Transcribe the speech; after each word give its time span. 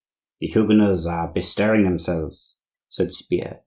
"The 0.39 0.47
Huguenots 0.47 1.05
are 1.05 1.31
bestirring 1.31 1.83
themselves," 1.83 2.55
said 2.89 3.09
Cypierre. 3.13 3.59